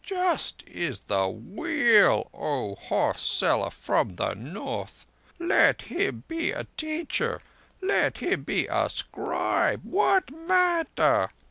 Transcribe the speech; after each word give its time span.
Just 0.03 0.63
is 0.67 1.01
the 1.01 1.27
Wheel, 1.27 2.27
O 2.33 2.73
horse 2.73 3.21
seller 3.21 3.69
from 3.69 4.15
the 4.15 4.33
North. 4.33 5.05
Let 5.37 5.83
him 5.83 6.23
be 6.27 6.51
a 6.51 6.63
teacher; 6.75 7.39
let 7.83 8.17
him 8.17 8.41
be 8.41 8.65
a 8.67 8.89
scribe—what 8.89 10.31
matter? 10.31 11.29